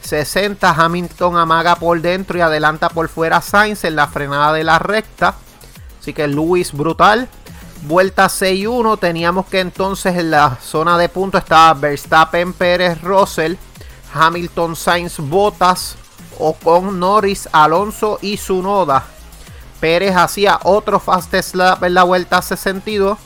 60, 0.00 0.70
Hamilton 0.70 1.36
amaga 1.36 1.76
por 1.76 2.00
dentro 2.00 2.38
y 2.38 2.40
adelanta 2.40 2.88
por 2.88 3.08
fuera 3.08 3.40
Sainz 3.40 3.84
en 3.84 3.96
la 3.96 4.06
frenada 4.08 4.52
de 4.52 4.64
la 4.64 4.78
recta. 4.78 5.34
Así 6.00 6.12
que 6.12 6.26
Luis 6.26 6.72
brutal. 6.72 7.28
Vuelta 7.82 8.26
6-1. 8.26 8.98
Teníamos 8.98 9.46
que 9.46 9.60
entonces 9.60 10.16
en 10.16 10.30
la 10.30 10.58
zona 10.60 10.98
de 10.98 11.08
punto 11.08 11.38
estaba 11.38 11.74
Verstappen, 11.74 12.52
Pérez, 12.52 13.00
Russell, 13.02 13.54
Hamilton, 14.12 14.76
Sainz, 14.76 15.18
Bottas, 15.18 15.96
Ocon, 16.38 16.98
Norris, 16.98 17.48
Alonso 17.52 18.18
y 18.22 18.36
Sunoda. 18.36 19.04
Pérez 19.80 20.16
hacía 20.16 20.58
otro 20.64 20.98
fast 20.98 21.34
slap 21.34 21.84
en 21.84 21.94
la 21.94 22.02
vuelta 22.02 22.40
62. 22.42 23.18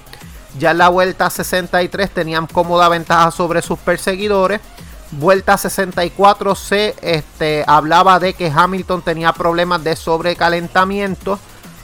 Ya 0.59 0.73
en 0.73 0.79
la 0.79 0.89
vuelta 0.89 1.31
63 1.31 2.11
tenían 2.11 2.47
cómoda 2.47 2.89
ventaja 2.89 3.31
sobre 3.31 3.63
sus 3.63 3.79
perseguidores. 3.79 4.61
Vuelta 5.13 5.57
64 5.57 6.55
se 6.55 6.95
este, 7.03 7.65
hablaba 7.67 8.19
de 8.21 8.35
que 8.35 8.53
Hamilton 8.55 9.03
tenía 9.03 9.33
problemas 9.33 9.83
de 9.83 9.97
sobrecalentamiento. 9.97 11.39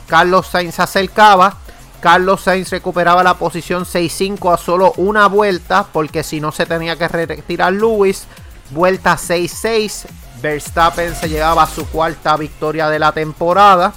Carlos 0.07 0.47
Sainz 0.49 0.79
acercaba. 0.79 1.59
Carlos 2.01 2.43
Sainz 2.43 2.71
recuperaba 2.71 3.23
la 3.23 3.35
posición 3.35 3.85
6-5 3.85 4.55
a 4.55 4.57
solo 4.57 4.93
una 4.97 5.27
vuelta, 5.29 5.87
porque 5.93 6.23
si 6.23 6.41
no 6.41 6.53
se 6.53 6.67
tenía 6.67 6.97
que 6.97 7.09
retirar 7.09 7.73
Lewis. 7.73 8.27
Vuelta 8.71 9.17
6-6. 9.17 10.07
Verstappen 10.41 11.15
se 11.15 11.29
llevaba 11.29 11.63
a 11.63 11.67
su 11.67 11.89
cuarta 11.89 12.37
victoria 12.37 12.89
de 12.89 12.99
la 12.99 13.13
temporada. 13.13 13.95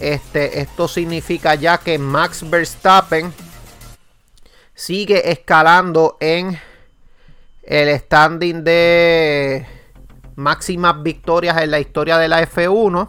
Este, 0.00 0.60
esto 0.60 0.88
significa 0.88 1.54
ya 1.54 1.78
que 1.78 1.98
Max 1.98 2.48
Verstappen 2.48 3.32
sigue 4.74 5.30
escalando 5.30 6.18
en 6.20 6.60
el 7.62 7.98
standing 7.98 8.62
de 8.62 9.66
máximas 10.36 11.02
victorias 11.02 11.60
en 11.62 11.70
la 11.70 11.80
historia 11.80 12.18
de 12.18 12.28
la 12.28 12.42
F1. 12.42 13.08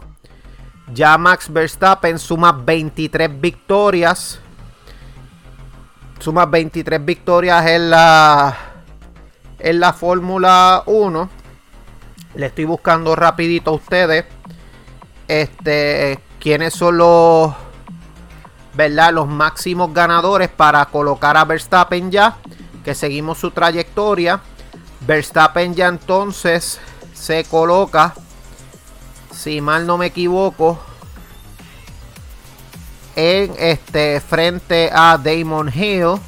Ya 0.94 1.18
Max 1.18 1.52
Verstappen 1.52 2.18
suma 2.18 2.52
23 2.52 3.40
victorias. 3.40 4.40
Suma 6.18 6.46
23 6.46 7.04
victorias 7.04 7.66
en 7.66 7.90
la 7.90 8.56
en 9.58 9.80
la 9.80 9.92
Fórmula 9.92 10.82
1. 10.86 11.30
Le 12.34 12.46
estoy 12.46 12.64
buscando 12.64 13.14
rapidito 13.14 13.70
a 13.70 13.74
ustedes. 13.74 14.24
Este, 15.26 16.18
quiénes 16.40 16.74
son 16.74 16.98
los 16.98 17.52
¿verdad? 18.74 19.12
Los 19.12 19.26
máximos 19.26 19.92
ganadores 19.92 20.48
para 20.48 20.84
colocar 20.86 21.36
a 21.36 21.44
Verstappen 21.44 22.12
ya, 22.12 22.36
que 22.84 22.94
seguimos 22.94 23.38
su 23.38 23.50
trayectoria. 23.50 24.40
Verstappen 25.00 25.74
ya 25.74 25.88
entonces 25.88 26.80
se 27.12 27.42
coloca 27.44 28.14
si 29.38 29.60
mal 29.60 29.86
no 29.86 29.98
me 29.98 30.06
equivoco, 30.06 30.80
en 33.14 33.54
este 33.58 34.20
frente 34.20 34.90
a 34.92 35.16
Damon 35.16 35.72
Hill. 35.72 36.20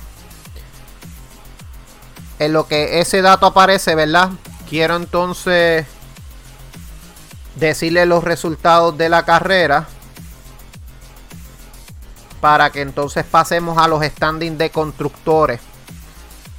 En 2.38 2.52
lo 2.52 2.66
que 2.66 3.00
ese 3.00 3.20
dato 3.20 3.46
aparece, 3.46 3.94
¿verdad? 3.94 4.30
Quiero 4.68 4.96
entonces 4.96 5.86
decirle 7.56 8.06
los 8.06 8.24
resultados 8.24 8.96
de 8.96 9.08
la 9.08 9.24
carrera. 9.24 9.88
Para 12.40 12.70
que 12.70 12.80
entonces 12.80 13.24
pasemos 13.24 13.76
a 13.76 13.86
los 13.86 14.04
standings 14.04 14.56
de 14.56 14.70
constructores. 14.70 15.60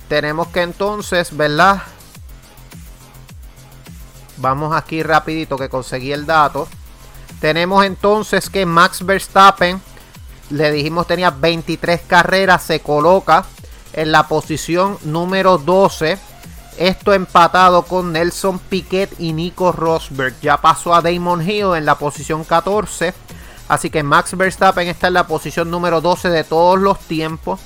Tenemos 0.08 0.50
que 0.50 0.62
entonces, 0.62 1.36
¿verdad? 1.36 1.82
Vamos 4.42 4.76
aquí 4.76 5.04
rapidito 5.04 5.56
que 5.56 5.70
conseguí 5.70 6.12
el 6.12 6.26
dato. 6.26 6.68
Tenemos 7.40 7.86
entonces 7.86 8.50
que 8.50 8.66
Max 8.66 9.06
Verstappen, 9.06 9.80
le 10.50 10.72
dijimos 10.72 11.06
tenía 11.06 11.30
23 11.30 12.02
carreras, 12.08 12.64
se 12.64 12.80
coloca 12.80 13.46
en 13.94 14.12
la 14.12 14.28
posición 14.28 14.98
número 15.04 15.60
12. 15.60 16.18
Esto 16.78 17.14
empatado 17.14 17.84
con 17.84 18.14
Nelson 18.14 18.58
Piquet 18.58 19.14
y 19.20 19.34
Nico 19.34 19.72
Rosberg. 19.72 20.34
Ya 20.42 20.58
pasó 20.60 20.96
a 20.96 21.02
Damon 21.02 21.48
Hill 21.48 21.76
en 21.76 21.86
la 21.86 22.00
posición 22.00 22.44
14. 22.44 23.14
Así 23.68 23.92
que 23.92 24.02
Max 24.02 24.36
Verstappen 24.36 24.88
está 24.88 25.08
en 25.08 25.14
la 25.14 25.28
posición 25.28 25.70
número 25.70 26.02
12 26.02 26.30
de 26.30 26.44
todos 26.44 26.80
los 26.80 26.98
tiempos. 27.00 27.60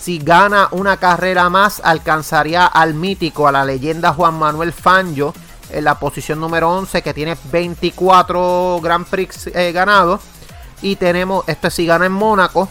Si 0.00 0.18
gana 0.18 0.68
una 0.72 0.96
carrera 0.96 1.48
más, 1.48 1.80
alcanzaría 1.84 2.66
al 2.66 2.94
mítico, 2.94 3.46
a 3.46 3.52
la 3.52 3.64
leyenda 3.64 4.12
Juan 4.12 4.38
Manuel 4.38 4.72
Fangio, 4.72 5.32
en 5.70 5.84
la 5.84 5.98
posición 5.98 6.40
número 6.40 6.70
11, 6.70 7.02
que 7.02 7.14
tiene 7.14 7.36
24 7.50 8.80
Grand 8.82 9.06
Prix 9.06 9.48
eh, 9.48 9.72
ganados. 9.72 10.20
Y 10.82 10.96
tenemos, 10.96 11.48
esto 11.48 11.70
si 11.70 11.86
gana 11.86 12.06
en 12.06 12.12
Mónaco. 12.12 12.68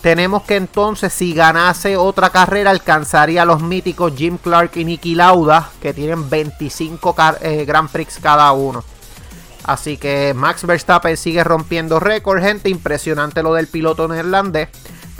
Tenemos 0.00 0.44
que 0.44 0.56
entonces, 0.56 1.12
si 1.12 1.34
ganase 1.34 1.96
otra 1.96 2.30
carrera, 2.30 2.70
alcanzaría 2.70 3.42
a 3.42 3.44
los 3.44 3.62
míticos 3.62 4.14
Jim 4.16 4.38
Clark 4.38 4.72
y 4.76 4.84
Nicky 4.84 5.14
Lauda, 5.14 5.70
que 5.82 5.92
tienen 5.92 6.30
25 6.30 7.14
eh, 7.42 7.64
Grand 7.66 7.90
Prix 7.90 8.18
cada 8.20 8.50
uno. 8.52 8.82
Así 9.64 9.98
que 9.98 10.32
Max 10.34 10.64
Verstappen 10.64 11.16
sigue 11.16 11.44
rompiendo 11.44 12.00
récord, 12.00 12.40
gente. 12.40 12.70
Impresionante 12.70 13.42
lo 13.42 13.52
del 13.52 13.66
piloto 13.66 14.08
neerlandés. 14.08 14.68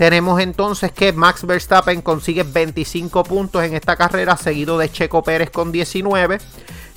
Tenemos 0.00 0.40
entonces 0.40 0.92
que 0.92 1.12
Max 1.12 1.46
Verstappen 1.46 2.00
consigue 2.00 2.42
25 2.42 3.22
puntos 3.22 3.62
en 3.62 3.74
esta 3.74 3.96
carrera, 3.96 4.34
seguido 4.38 4.78
de 4.78 4.90
Checo 4.90 5.22
Pérez 5.22 5.50
con 5.50 5.72
19, 5.72 6.38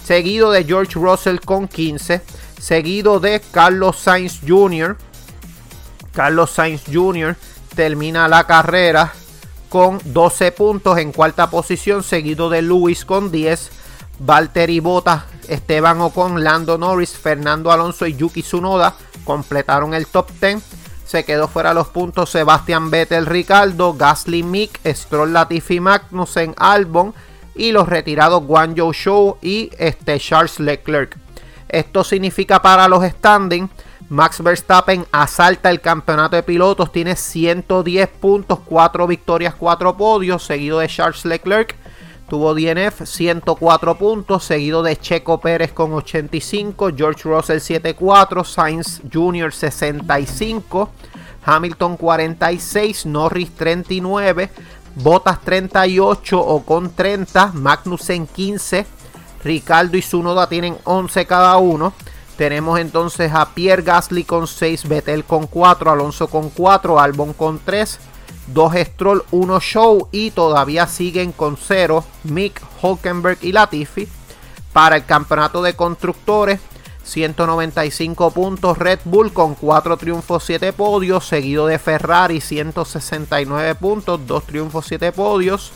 seguido 0.03 0.51
de 0.51 0.63
George 0.63 0.93
Russell 0.95 1.39
con 1.39 1.67
15, 1.67 2.21
seguido 2.59 3.19
de 3.19 3.41
Carlos 3.51 3.97
Sainz 3.97 4.39
Jr. 4.45 4.97
Carlos 6.13 6.51
Sainz 6.51 6.83
Jr. 6.91 7.35
termina 7.75 8.27
la 8.27 8.45
carrera 8.45 9.13
con 9.69 9.99
12 10.03 10.51
puntos 10.51 10.97
en 10.99 11.11
cuarta 11.11 11.49
posición, 11.49 12.03
seguido 12.03 12.49
de 12.49 12.61
Luis 12.61 13.05
con 13.05 13.31
10, 13.31 13.71
Valtteri 14.19 14.79
Bottas 14.79 15.23
Esteban 15.47 15.99
Ocon, 16.01 16.43
Lando 16.43 16.77
Norris, 16.77 17.11
Fernando 17.11 17.71
Alonso 17.71 18.05
y 18.05 18.15
Yuki 18.15 18.43
Tsunoda 18.43 18.95
completaron 19.23 19.93
el 19.93 20.07
top 20.07 20.29
10. 20.39 20.61
Se 21.05 21.25
quedó 21.25 21.47
fuera 21.47 21.73
los 21.73 21.87
puntos 21.87 22.29
Sebastián 22.29 22.89
Vettel, 22.89 23.25
Ricardo, 23.25 23.93
Gasly, 23.93 24.41
Mick, 24.41 24.79
Stroll, 24.85 25.33
Latifi, 25.33 25.79
Magnussen, 25.79 26.53
Albon 26.57 27.13
y 27.55 27.71
los 27.71 27.87
retirados 27.87 28.43
Guan 28.43 28.75
Zhou 28.75 28.93
Show 28.93 29.37
y 29.41 29.69
este 29.77 30.19
Charles 30.19 30.59
Leclerc. 30.59 31.17
Esto 31.69 32.03
significa 32.03 32.61
para 32.61 32.87
los 32.87 33.03
standings 33.03 33.69
Max 34.09 34.43
Verstappen 34.43 35.05
asalta 35.11 35.71
el 35.71 35.81
campeonato 35.81 36.35
de 36.35 36.43
pilotos, 36.43 36.91
tiene 36.91 37.15
110 37.15 38.09
puntos, 38.09 38.59
4 38.65 39.07
victorias, 39.07 39.55
4 39.55 39.97
podios, 39.97 40.43
seguido 40.43 40.79
de 40.79 40.87
Charles 40.87 41.25
Leclerc 41.25 41.75
Tuvo 42.33 42.55
DNF 42.55 43.05
104 43.05 43.95
puntos, 43.95 44.45
seguido 44.45 44.81
de 44.81 44.97
Checo 44.97 45.39
Pérez 45.39 45.71
con 45.73 45.93
85, 45.93 46.89
George 46.95 47.29
Russell 47.29 47.59
74, 47.59 48.43
Sainz 48.43 49.01
Jr. 49.11 49.53
65, 49.53 50.89
Hamilton 51.45 51.97
46, 51.97 53.05
Norris 53.05 53.51
39, 53.51 54.49
Bottas 54.95 55.41
38, 55.41 56.39
Ocon 56.39 56.93
30, 56.93 57.51
Magnussen 57.53 58.27
15, 58.27 58.85
Ricardo 59.43 59.97
y 59.97 60.01
Zunoda 60.01 60.47
tienen 60.47 60.77
11 60.83 61.25
cada 61.25 61.57
uno. 61.57 61.93
Tenemos 62.37 62.79
entonces 62.79 63.31
a 63.33 63.53
Pierre 63.53 63.81
Gasly 63.81 64.23
con 64.23 64.47
6, 64.47 64.87
Vettel 64.87 65.23
con 65.23 65.47
4, 65.47 65.91
Alonso 65.91 66.27
con 66.27 66.49
4, 66.49 66.99
Albon 66.99 67.33
con 67.33 67.59
3, 67.59 67.99
2 68.47 68.73
Stroll, 68.85 69.23
1 69.31 69.59
Show 69.59 70.09
y 70.11 70.31
todavía 70.31 70.87
siguen 70.87 71.31
con 71.31 71.57
0 71.57 72.03
Mick, 72.23 72.61
Hulkenberg 72.81 73.39
y 73.41 73.51
Latifi. 73.51 74.07
Para 74.73 74.95
el 74.95 75.05
campeonato 75.05 75.61
de 75.61 75.75
constructores, 75.75 76.59
195 77.03 78.31
puntos 78.31 78.77
Red 78.77 78.99
Bull 79.05 79.33
con 79.33 79.55
4 79.55 79.97
triunfos, 79.97 80.43
7 80.45 80.73
podios, 80.73 81.27
seguido 81.27 81.67
de 81.67 81.77
Ferrari 81.77 82.39
169 82.39 83.75
puntos, 83.75 84.25
2 84.25 84.45
triunfos, 84.45 84.85
7 84.87 85.11
podios. 85.11 85.71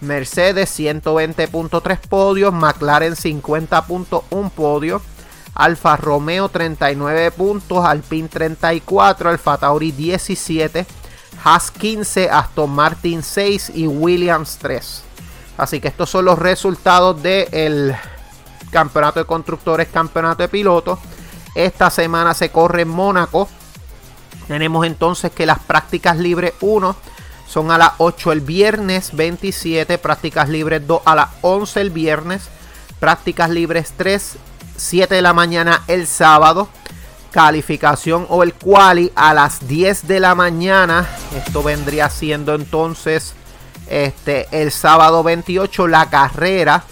Mercedes 0.00 0.78
120.3 0.78 1.98
podios, 2.08 2.54
McLaren 2.54 3.16
50 3.16 3.86
puntos, 3.86 4.22
1 4.30 4.50
podio. 4.50 5.02
Alfa 5.54 5.96
Romeo 5.96 6.48
39 6.48 7.32
puntos, 7.32 7.84
Alpine 7.84 8.28
34, 8.28 9.30
Alfa 9.30 9.56
Tauri 9.56 9.90
17, 9.90 10.86
Haas 11.42 11.72
15, 11.72 12.30
Aston 12.30 12.70
Martin 12.70 13.24
6 13.24 13.72
y 13.74 13.88
Williams 13.88 14.58
3. 14.60 15.02
Así 15.56 15.80
que 15.80 15.88
estos 15.88 16.10
son 16.10 16.26
los 16.26 16.38
resultados 16.38 17.20
del 17.20 17.96
campeonato 18.70 19.20
de 19.20 19.26
constructores, 19.26 19.88
campeonato 19.88 20.42
de 20.42 20.48
pilotos. 20.48 20.98
Esta 21.54 21.90
semana 21.90 22.34
se 22.34 22.50
corre 22.50 22.82
en 22.82 22.88
Mónaco. 22.88 23.48
Tenemos 24.46 24.86
entonces 24.86 25.30
que 25.32 25.46
las 25.46 25.58
prácticas 25.58 26.18
libres 26.18 26.54
1 26.60 26.96
son 27.46 27.70
a 27.70 27.78
las 27.78 27.92
8 27.98 28.32
el 28.32 28.40
viernes 28.40 29.14
27, 29.14 29.98
prácticas 29.98 30.48
libres 30.48 30.86
2 30.86 31.02
a 31.04 31.14
las 31.14 31.28
11 31.42 31.80
el 31.80 31.90
viernes, 31.90 32.48
prácticas 33.00 33.50
libres 33.50 33.94
3, 33.96 34.36
7 34.76 35.14
de 35.14 35.22
la 35.22 35.32
mañana 35.32 35.82
el 35.86 36.06
sábado 36.06 36.68
calificación 37.30 38.26
o 38.28 38.42
el 38.42 38.54
quali 38.54 39.12
a 39.14 39.34
las 39.34 39.66
10 39.66 40.06
de 40.08 40.20
la 40.20 40.34
mañana. 40.34 41.06
Esto 41.36 41.62
vendría 41.62 42.10
siendo 42.10 42.54
entonces 42.54 43.34
este 43.88 44.48
el 44.50 44.70
sábado 44.70 45.22
28 45.22 45.86
la 45.86 46.10
carrera 46.10 46.84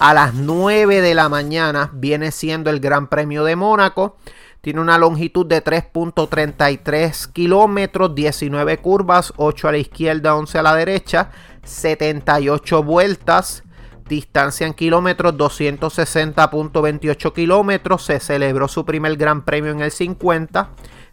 a 0.00 0.14
las 0.14 0.34
9 0.34 1.00
de 1.00 1.14
la 1.14 1.28
mañana 1.28 1.90
viene 1.92 2.30
siendo 2.30 2.70
el 2.70 2.80
Gran 2.80 3.08
Premio 3.08 3.44
de 3.44 3.56
Mónaco. 3.56 4.16
Tiene 4.60 4.80
una 4.80 4.98
longitud 4.98 5.46
de 5.46 5.62
3.33 5.62 7.32
kilómetros, 7.32 8.14
19 8.14 8.78
curvas, 8.78 9.32
8 9.36 9.68
a 9.68 9.72
la 9.72 9.78
izquierda, 9.78 10.36
11 10.36 10.58
a 10.58 10.62
la 10.62 10.74
derecha, 10.74 11.30
78 11.64 12.82
vueltas. 12.82 13.64
Distancia 14.08 14.66
en 14.66 14.72
kilómetros 14.72 15.34
260.28 15.34 17.32
kilómetros. 17.32 18.04
Se 18.04 18.20
celebró 18.20 18.66
su 18.68 18.84
primer 18.84 19.16
gran 19.16 19.44
premio 19.44 19.70
en 19.72 19.80
el 19.80 19.90
50. 19.90 20.70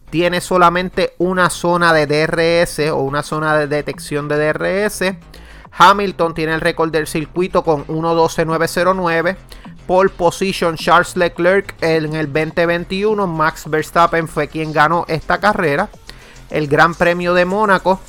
Tiene 0.10 0.40
solamente 0.40 1.14
una 1.18 1.50
zona 1.50 1.92
de 1.92 2.08
DRS 2.08 2.80
o 2.92 2.98
una 2.98 3.22
zona 3.22 3.58
de 3.58 3.68
detección 3.68 4.28
de 4.28 4.54
DRS. 4.54 5.02
Hamilton 5.78 6.34
tiene 6.34 6.54
el 6.54 6.62
récord 6.62 6.92
del 6.92 7.08
circuito 7.08 7.64
con 7.64 7.86
1.12.909. 7.88 9.36
Pole 9.88 10.10
position 10.10 10.76
Charles 10.78 11.16
Leclerc 11.16 11.76
en 11.82 12.16
el 12.16 12.32
2021. 12.32 13.28
Max 13.28 13.70
Verstappen 13.70 14.28
fue 14.28 14.48
quien 14.48 14.72
ganó 14.72 15.06
esta 15.08 15.40
carrera. 15.40 15.90
El 16.50 16.68
Gran 16.68 16.96
Premio 16.96 17.34
de 17.34 17.46
Mónaco 17.46 18.00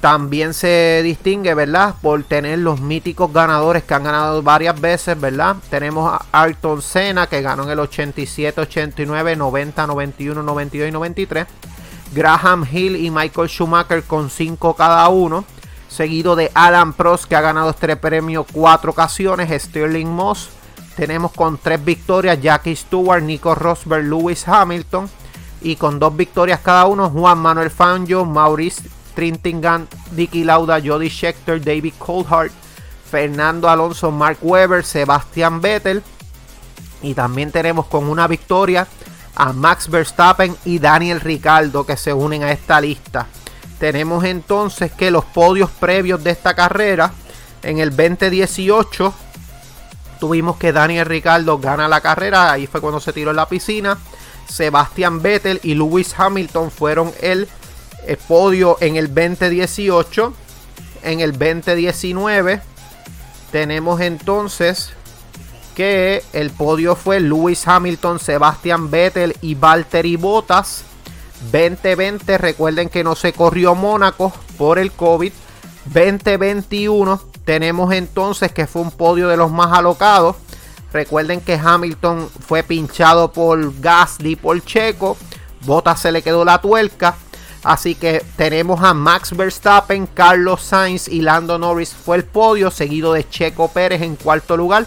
también 0.00 0.54
se 0.54 1.00
distingue, 1.02 1.54
¿verdad? 1.54 1.94
Por 2.00 2.22
tener 2.24 2.58
los 2.58 2.80
míticos 2.80 3.32
ganadores 3.32 3.82
que 3.82 3.94
han 3.94 4.04
ganado 4.04 4.42
varias 4.42 4.80
veces, 4.80 5.18
¿verdad? 5.18 5.56
Tenemos 5.70 6.12
a 6.12 6.42
Ayrton 6.42 6.82
Senna 6.82 7.26
que 7.26 7.42
ganó 7.42 7.64
en 7.64 7.70
el 7.70 7.80
87, 7.80 8.60
89, 8.60 9.36
90, 9.36 9.86
91, 9.86 10.42
92 10.42 10.88
y 10.88 10.92
93. 10.92 11.46
Graham 12.12 12.66
Hill 12.70 12.96
y 12.96 13.10
Michael 13.10 13.48
Schumacher 13.48 14.04
con 14.04 14.30
5 14.30 14.76
cada 14.76 15.08
uno. 15.08 15.44
Seguido 15.88 16.36
de 16.36 16.50
Alan 16.54 16.92
Prost 16.92 17.24
que 17.24 17.36
ha 17.36 17.40
ganado 17.40 17.70
este 17.70 17.96
premio 17.96 18.46
cuatro 18.52 18.90
ocasiones. 18.90 19.62
Sterling 19.62 20.08
Moss. 20.08 20.50
Tenemos 20.96 21.32
con 21.32 21.58
tres 21.58 21.84
victorias 21.84 22.40
Jackie 22.40 22.74
Stewart, 22.74 23.22
Nico 23.22 23.54
Rosberg, 23.54 24.04
Lewis 24.04 24.46
Hamilton. 24.46 25.08
Y 25.62 25.76
con 25.76 25.98
dos 25.98 26.16
victorias 26.16 26.60
cada 26.60 26.86
uno 26.86 27.10
Juan 27.10 27.38
Manuel 27.38 27.70
Fangio, 27.70 28.24
Maurice 28.24 28.82
Trintingham, 29.14 29.86
Dicky 30.12 30.44
Lauda, 30.44 30.80
Jody 30.84 31.08
Scheckter, 31.08 31.60
David 31.60 31.94
Coulthard, 31.98 32.52
Fernando 33.10 33.68
Alonso, 33.68 34.10
Mark 34.10 34.38
Webber, 34.42 34.84
Sebastian 34.84 35.60
Vettel. 35.60 36.02
Y 37.02 37.14
también 37.14 37.50
tenemos 37.50 37.86
con 37.86 38.08
una 38.08 38.26
victoria 38.26 38.86
a 39.34 39.52
Max 39.52 39.88
Verstappen 39.88 40.56
y 40.64 40.78
Daniel 40.78 41.20
Ricciardo 41.20 41.84
que 41.84 41.96
se 41.96 42.12
unen 42.12 42.42
a 42.42 42.52
esta 42.52 42.80
lista. 42.80 43.26
Tenemos 43.78 44.24
entonces 44.24 44.92
que 44.92 45.10
los 45.10 45.24
podios 45.24 45.70
previos 45.70 46.22
de 46.24 46.30
esta 46.30 46.54
carrera 46.54 47.12
en 47.62 47.78
el 47.78 47.90
2018 47.90 49.12
tuvimos 50.18 50.56
que 50.56 50.72
Daniel 50.72 51.06
Ricciardo 51.06 51.58
gana 51.58 51.88
la 51.88 52.00
carrera, 52.00 52.52
ahí 52.52 52.66
fue 52.66 52.80
cuando 52.80 53.00
se 53.00 53.12
tiró 53.12 53.30
en 53.30 53.36
la 53.36 53.48
piscina. 53.48 53.98
Sebastian 54.48 55.20
Vettel 55.20 55.60
y 55.62 55.74
Lewis 55.74 56.14
Hamilton 56.16 56.70
fueron 56.70 57.12
el 57.20 57.48
el 58.06 58.16
podio 58.16 58.78
en 58.80 58.96
el 58.96 59.12
2018. 59.12 60.32
En 61.02 61.20
el 61.20 61.32
2019 61.32 62.60
tenemos 63.52 64.00
entonces 64.00 64.92
que 65.74 66.22
el 66.32 66.50
podio 66.50 66.96
fue 66.96 67.20
Lewis 67.20 67.66
Hamilton, 67.66 68.18
Sebastian 68.18 68.90
Vettel 68.90 69.36
y 69.42 69.54
Valtteri 69.54 70.16
Bottas. 70.16 70.84
2020, 71.52 72.38
recuerden 72.38 72.88
que 72.88 73.04
no 73.04 73.14
se 73.14 73.32
corrió 73.32 73.74
Mónaco 73.74 74.32
por 74.58 74.78
el 74.78 74.92
COVID. 74.92 75.32
2021 75.86 77.20
tenemos 77.44 77.92
entonces 77.92 78.50
que 78.52 78.66
fue 78.66 78.82
un 78.82 78.90
podio 78.90 79.28
de 79.28 79.36
los 79.36 79.50
más 79.50 79.72
alocados. 79.72 80.36
Recuerden 80.92 81.40
que 81.40 81.60
Hamilton 81.62 82.28
fue 82.40 82.62
pinchado 82.62 83.32
por 83.32 83.80
Gasly, 83.80 84.36
por 84.36 84.64
Checo. 84.64 85.16
Bota 85.64 85.96
se 85.96 86.10
le 86.10 86.22
quedó 86.22 86.44
la 86.44 86.60
tuerca. 86.60 87.16
Así 87.62 87.94
que 87.94 88.24
tenemos 88.36 88.82
a 88.82 88.94
Max 88.94 89.36
Verstappen, 89.36 90.06
Carlos 90.06 90.62
Sainz 90.62 91.08
y 91.08 91.20
Lando 91.22 91.58
Norris 91.58 91.92
fue 91.92 92.16
el 92.16 92.24
podio, 92.24 92.70
seguido 92.70 93.12
de 93.12 93.28
Checo 93.28 93.68
Pérez 93.68 94.02
en 94.02 94.16
cuarto 94.16 94.56
lugar. 94.56 94.86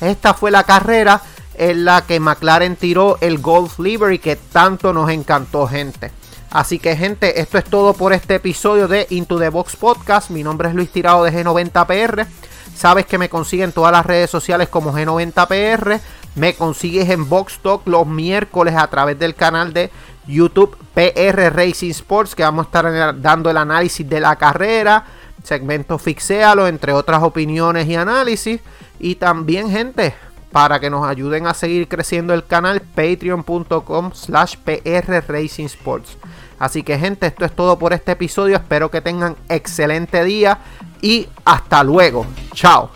Esta 0.00 0.34
fue 0.34 0.50
la 0.50 0.64
carrera 0.64 1.22
en 1.58 1.84
la 1.84 2.02
que 2.02 2.20
McLaren 2.20 2.76
tiró 2.76 3.18
el 3.20 3.38
Golf 3.38 3.78
Livery 3.78 4.18
que 4.18 4.36
tanto 4.36 4.92
nos 4.92 5.10
encantó, 5.10 5.66
gente. 5.66 6.10
Así 6.50 6.78
que, 6.78 6.96
gente, 6.96 7.40
esto 7.40 7.58
es 7.58 7.64
todo 7.64 7.92
por 7.94 8.12
este 8.12 8.36
episodio 8.36 8.88
de 8.88 9.06
Into 9.10 9.38
the 9.38 9.48
Box 9.48 9.76
Podcast. 9.76 10.30
Mi 10.30 10.42
nombre 10.42 10.68
es 10.68 10.74
Luis 10.74 10.90
Tirado 10.90 11.24
de 11.24 11.32
G90PR. 11.32 12.26
Sabes 12.74 13.06
que 13.06 13.18
me 13.18 13.28
consiguen 13.28 13.72
todas 13.72 13.92
las 13.92 14.06
redes 14.06 14.30
sociales 14.30 14.68
como 14.68 14.92
G90PR. 14.92 16.00
Me 16.34 16.54
consigues 16.54 17.08
en 17.10 17.28
Box 17.28 17.58
Talk 17.62 17.86
los 17.86 18.06
miércoles 18.06 18.74
a 18.76 18.86
través 18.88 19.18
del 19.18 19.34
canal 19.34 19.72
de 19.72 19.90
YouTube 20.26 20.76
PR 20.94 21.50
Racing 21.54 21.90
Sports, 21.90 22.34
que 22.34 22.42
vamos 22.42 22.66
a 22.66 22.68
estar 22.68 23.20
dando 23.20 23.50
el 23.50 23.56
análisis 23.56 24.08
de 24.08 24.20
la 24.20 24.36
carrera, 24.36 25.04
segmento 25.42 25.98
Fixéalo, 25.98 26.66
entre 26.66 26.92
otras 26.92 27.22
opiniones 27.22 27.86
y 27.86 27.96
análisis. 27.96 28.60
Y 28.98 29.16
también, 29.16 29.70
gente, 29.70 30.14
para 30.56 30.80
que 30.80 30.88
nos 30.88 31.06
ayuden 31.06 31.46
a 31.46 31.52
seguir 31.52 31.86
creciendo 31.86 32.32
el 32.32 32.46
canal, 32.46 32.80
patreon.com 32.80 34.12
slash 34.14 34.56
PR 34.64 35.22
Racing 35.28 35.66
Sports. 35.66 36.16
Así 36.58 36.82
que, 36.82 36.98
gente, 36.98 37.26
esto 37.26 37.44
es 37.44 37.54
todo 37.54 37.78
por 37.78 37.92
este 37.92 38.12
episodio. 38.12 38.56
Espero 38.56 38.90
que 38.90 39.02
tengan 39.02 39.36
excelente 39.50 40.24
día 40.24 40.56
y 41.02 41.28
hasta 41.44 41.84
luego. 41.84 42.24
Chao. 42.54 42.88